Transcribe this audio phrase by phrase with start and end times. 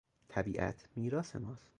[0.27, 1.67] طبیعت میراث ماست.